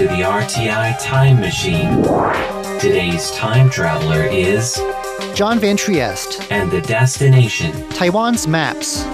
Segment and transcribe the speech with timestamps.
[0.00, 2.02] to the RTI Time Machine.
[2.80, 4.80] Today's time traveler is
[5.34, 7.70] John Van Trieste, and the destination.
[7.90, 9.04] Taiwan's maps.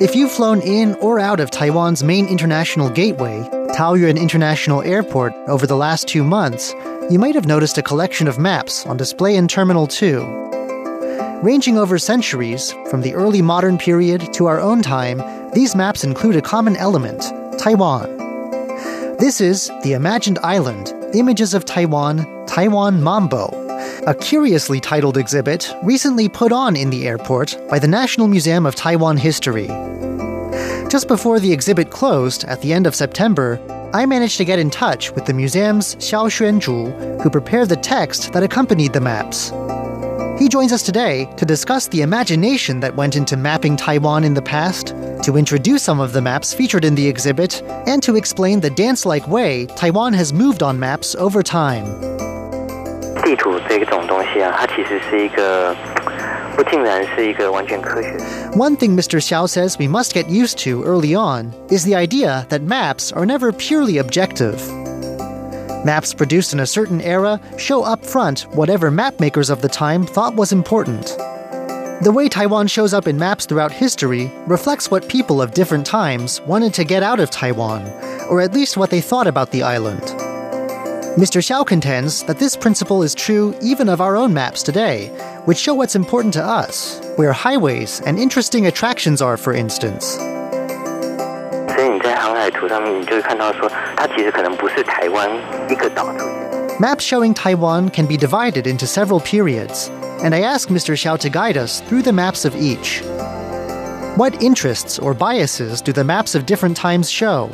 [0.00, 3.40] If you've flown in or out of Taiwan's main international gateway,
[3.74, 6.72] Taoyuan International Airport, over the last two months,
[7.10, 10.57] you might have noticed a collection of maps on display in Terminal 2.
[11.42, 16.34] Ranging over centuries, from the early modern period to our own time, these maps include
[16.34, 17.22] a common element
[17.56, 18.16] Taiwan.
[19.18, 23.50] This is The Imagined Island Images of Taiwan, Taiwan Mambo,
[24.04, 28.74] a curiously titled exhibit recently put on in the airport by the National Museum of
[28.74, 29.68] Taiwan History.
[30.88, 33.60] Just before the exhibit closed at the end of September,
[33.94, 38.32] I managed to get in touch with the museum's Xiao Xuanzhu, who prepared the text
[38.32, 39.52] that accompanied the maps.
[40.37, 44.41] He joins us today to discuss the imagination that went into mapping Taiwan in the
[44.41, 44.93] past,
[45.23, 49.05] to introduce some of the maps featured in the exhibit, and to explain the dance
[49.05, 51.85] like way Taiwan has moved on maps over time.
[53.23, 55.73] 地图这种东西啊，它其实是一个
[56.57, 58.23] 不尽然是一个完全科学的。
[58.57, 59.21] One thing Mr.
[59.21, 63.25] Xiao says we must get used to early on is the idea that maps are
[63.25, 64.59] never purely objective.
[65.84, 70.34] Maps produced in a certain era show up front whatever mapmakers of the time thought
[70.34, 71.06] was important.
[72.02, 76.40] The way Taiwan shows up in maps throughout history reflects what people of different times
[76.42, 77.86] wanted to get out of Taiwan,
[78.28, 80.02] or at least what they thought about the island.
[81.18, 81.40] Mr.
[81.42, 85.08] Xiao contends that this principle is true even of our own maps today,
[85.44, 90.16] which show what's important to us, where highways and interesting attractions are, for instance.
[92.17, 95.29] 所以你在航海图上面，你就会看到说，它其实可能不是台湾
[95.69, 96.79] 一个岛出现。
[96.79, 99.89] Maps showing Taiwan can be divided into several periods,
[100.23, 100.95] and I ask Mr.
[100.95, 103.03] Xiao to guide us through the maps of each.
[104.17, 107.49] What interests or biases do the maps of different times show?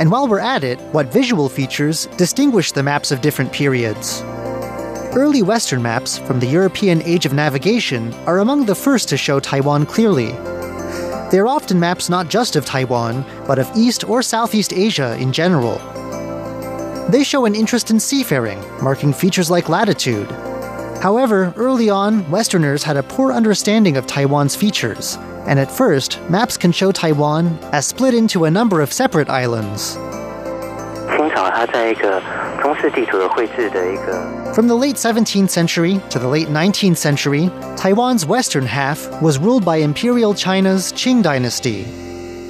[0.00, 4.22] And while we're at it, what visual features distinguish the maps of different periods?
[5.14, 9.38] Early Western maps from the European Age of Navigation are among the first to show
[9.38, 10.34] Taiwan clearly.
[11.30, 15.78] They're often maps not just of Taiwan, but of East or Southeast Asia in general.
[17.08, 20.30] They show an interest in seafaring, marking features like latitude.
[21.00, 25.16] However, early on, Westerners had a poor understanding of Taiwan's features,
[25.46, 29.96] and at first, maps can show Taiwan as split into a number of separate islands.
[31.16, 32.20] 清朝它在一个
[32.60, 39.38] 中式地图的绘制的一个 From the late 17th century to the late 19th century, Taiwan's western half was
[39.38, 41.84] ruled by Imperial China's Qing dynasty.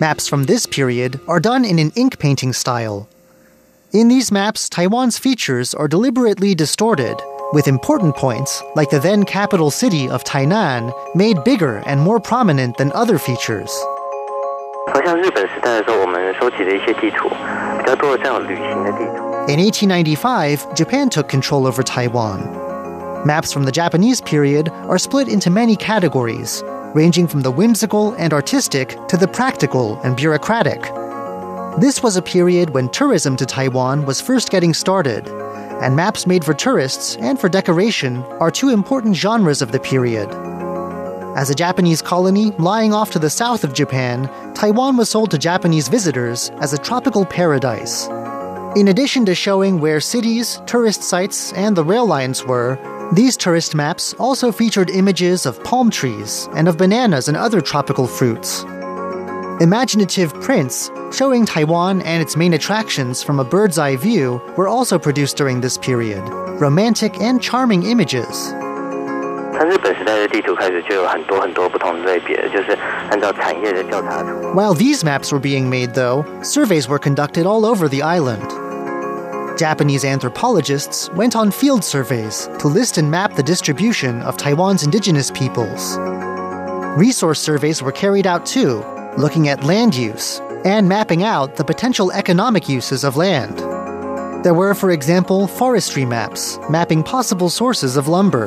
[0.00, 3.06] Maps from this period are done in an ink painting style.
[3.92, 7.20] In these maps, Taiwan's features are deliberately distorted,
[7.52, 12.78] with important points, like the then capital city of Tainan, made bigger and more prominent
[12.78, 13.70] than other features.
[14.94, 19.24] 好像日本时代的时候，我们收集的一些地图，比较多的这种旅行的地图。
[19.47, 22.41] In 1895, Japan took control over Taiwan.
[23.27, 26.63] Maps from the Japanese period are split into many categories,
[26.95, 30.81] ranging from the whimsical and artistic to the practical and bureaucratic.
[31.79, 36.43] This was a period when tourism to Taiwan was first getting started, and maps made
[36.43, 40.27] for tourists and for decoration are two important genres of the period.
[41.37, 45.37] As a Japanese colony lying off to the south of Japan, Taiwan was sold to
[45.37, 48.09] Japanese visitors as a tropical paradise.
[48.76, 52.78] In addition to showing where cities, tourist sites, and the rail lines were,
[53.12, 58.06] these tourist maps also featured images of palm trees and of bananas and other tropical
[58.06, 58.64] fruits.
[59.60, 64.98] Imaginative prints showing Taiwan and its main attractions from a bird's eye view were also
[64.98, 66.22] produced during this period.
[66.60, 68.54] Romantic and charming images.
[69.52, 72.78] 它日本时代的地图开始就有很多很多不同的类别，就是
[73.10, 74.28] 按照产业的调查图。
[74.54, 78.48] While these maps were being made, though, surveys were conducted all over the island.
[79.56, 85.30] Japanese anthropologists went on field surveys to list and map the distribution of Taiwan's indigenous
[85.30, 85.98] peoples.
[86.96, 88.82] Resource surveys were carried out too,
[89.18, 93.58] looking at land use and mapping out the potential economic uses of land.
[94.44, 98.46] There were, for example, forestry maps, mapping possible sources of lumber.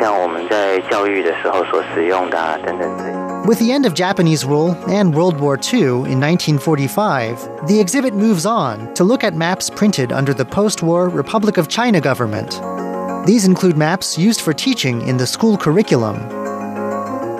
[0.00, 3.17] 像我们在教育的时候所使用的啊等等这些。
[3.45, 8.45] With the end of Japanese rule and World War II in 1945, the exhibit moves
[8.45, 12.59] on to look at maps printed under the post war Republic of China government.
[13.25, 16.17] These include maps used for teaching in the school curriculum.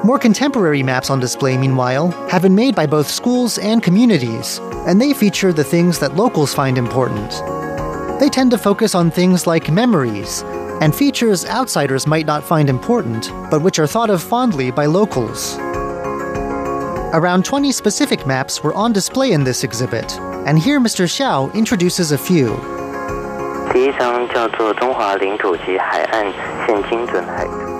[0.05, 4.99] More contemporary maps on display, meanwhile, have been made by both schools and communities, and
[4.99, 7.29] they feature the things that locals find important.
[8.19, 10.43] They tend to focus on things like memories
[10.81, 15.57] and features outsiders might not find important, but which are thought of fondly by locals.
[17.11, 20.11] Around 20 specific maps were on display in this exhibit,
[20.45, 21.05] and here Mr.
[21.05, 22.51] Xiao introduces a few.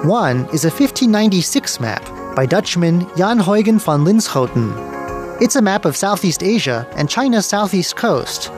[0.03, 2.03] One is a 1596 map
[2.35, 5.39] by Dutchman Jan Huygen van Linschoten.
[5.39, 8.49] It's a map of Southeast Asia and China's southeast coast.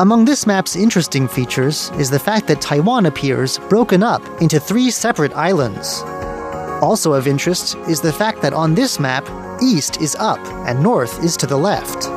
[0.00, 4.90] Among this map's interesting features is the fact that Taiwan appears broken up into three
[4.90, 6.02] separate islands.
[6.82, 9.24] Also of interest is the fact that on this map,
[9.61, 12.09] east is up and north is to the left.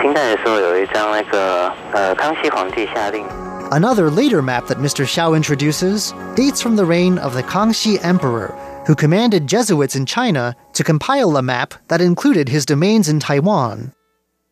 [0.00, 3.24] 清代的时候有一张那个呃康熙皇帝下令
[3.70, 5.06] Another later map that Mr.
[5.06, 8.52] Xiao introduces dates from the reign of the Kangxi Emperor,
[8.86, 13.92] who commanded Jesuits in China to compile a map that included his domains in Taiwan.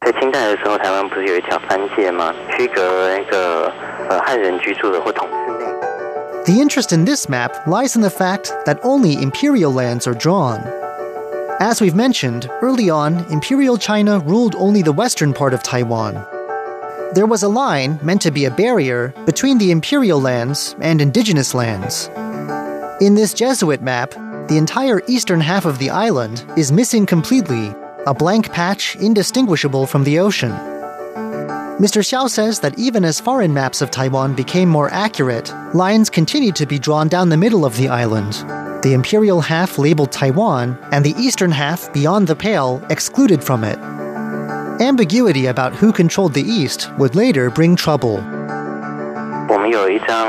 [0.01, 2.33] 在清代的时候，台湾不是有一条藩界吗？
[2.57, 2.83] 区隔
[3.17, 3.71] 那个
[4.09, 5.67] 呃汉人居住的或统治内。
[6.45, 10.61] The interest in this map lies in the fact that only imperial lands are drawn.
[11.60, 16.14] As we've mentioned, early on, Imperial China ruled only the western part of Taiwan.
[17.16, 21.56] There was a line meant to be a barrier between the imperial lands and indigenous
[21.56, 22.12] lands.
[23.02, 24.12] In this Jesuit map,
[24.50, 27.74] the entire eastern half of the island is missing completely,
[28.06, 30.52] a blank patch indistinguishable from the ocean.
[31.82, 32.04] Mr.
[32.04, 36.68] Xiao says that even as foreign maps of Taiwan became more accurate, lines continued to
[36.68, 38.46] be drawn down the middle of the island
[38.83, 43.79] The imperial half labeled Taiwan, and the eastern half beyond the pale excluded from it.
[44.81, 48.21] Ambiguity about who controlled the east would later bring trouble.
[49.49, 50.27] 我们有一张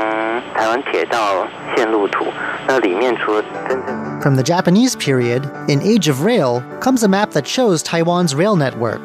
[0.54, 2.26] 台湾铁道线路图，
[2.68, 8.54] 那里面除了真正 From the Japanese period, in Age of Rail, comes a map that shows Taiwan's rail
[8.54, 9.02] network,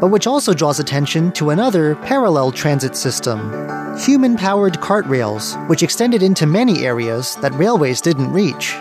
[0.00, 3.50] but which also draws attention to another parallel transit system
[3.96, 8.74] human powered cart rails, which extended into many areas that railways didn't reach.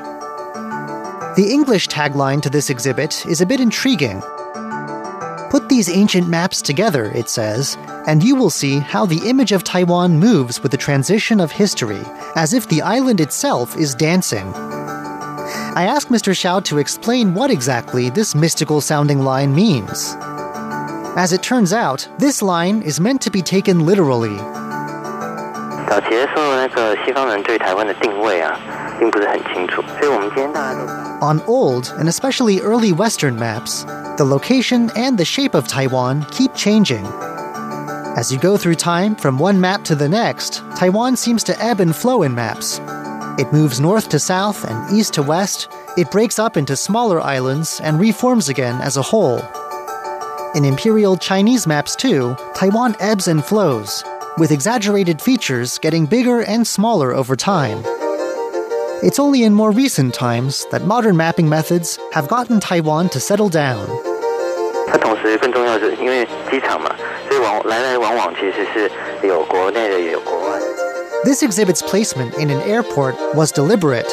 [1.37, 4.23] The English tagline to this exhibit is a bit intriguing.
[5.51, 9.63] Put these ancient maps together, it says, and you will see how the image of
[9.63, 12.01] Taiwan moves with the transition of history,
[12.37, 14.51] as if the island itself is dancing.
[15.77, 16.33] I asked Mr.
[16.33, 20.17] Xiao to explain what exactly this mystical sounding line means.
[21.19, 24.39] As it turns out, this line is meant to be taken literally.
[25.87, 28.59] 早期的时候，那个西方人对台湾的定位啊，
[31.23, 33.85] on old and especially early Western maps,
[34.17, 37.05] the location and the shape of Taiwan keep changing.
[38.17, 41.81] As you go through time from one map to the next, Taiwan seems to ebb
[41.81, 42.81] and flow in maps.
[43.39, 45.69] It moves north to south and east to west,
[45.99, 49.43] it breaks up into smaller islands and reforms again as a whole.
[50.55, 54.03] In imperial Chinese maps, too, Taiwan ebbs and flows,
[54.39, 57.85] with exaggerated features getting bigger and smaller over time.
[59.04, 63.50] It's only in more recent times that modern mapping methods have gotten Taiwan to settle
[63.50, 63.88] down.
[64.88, 66.90] 它同时更重要的是，因为机场嘛，
[67.28, 68.92] 所以往来来往往其实是
[69.26, 70.60] 有国内的，也有国外。
[71.24, 74.10] This exhibit's placement in an airport was deliberate.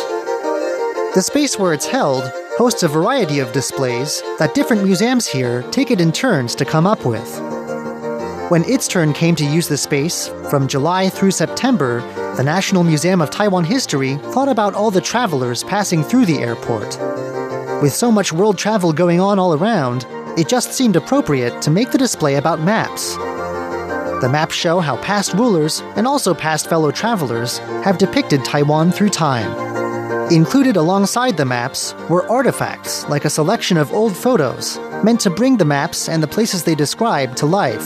[1.15, 5.91] The space where it's held hosts a variety of displays that different museums here take
[5.91, 7.41] it in turns to come up with.
[8.51, 12.03] When its turn came to use the space, from July through September,
[12.36, 16.98] the National Museum of Taiwan History thought about all the travelers passing through the airport.
[17.80, 21.92] With so much world travel going on all around, it just seemed appropriate to make
[21.92, 23.16] the display about maps.
[24.24, 29.10] The maps show how past rulers and also past fellow travelers have depicted Taiwan through
[29.10, 30.32] time.
[30.32, 35.58] Included alongside the maps were artifacts like a selection of old photos meant to bring
[35.58, 37.86] the maps and the places they describe to life.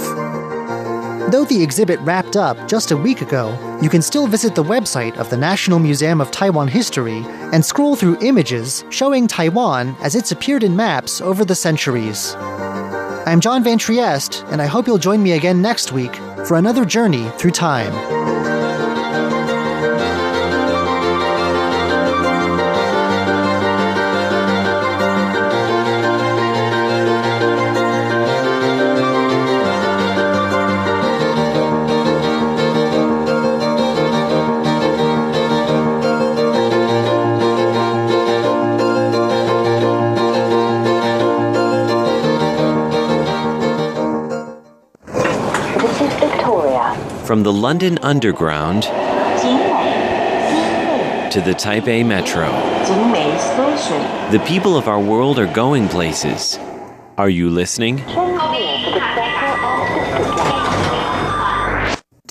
[1.30, 3.50] Though the exhibit wrapped up just a week ago,
[3.82, 7.98] you can still visit the website of the National Museum of Taiwan History and scroll
[7.98, 12.34] through images showing Taiwan as it's appeared in maps over the centuries.
[13.26, 16.16] I'm John Van Trieste, and I hope you'll join me again next week
[16.46, 18.37] for another journey through time.
[47.28, 48.90] from the London Underground to
[51.42, 52.50] the Taipei Metro.
[54.32, 56.58] The people of our world are going places.
[57.18, 57.98] Are you listening?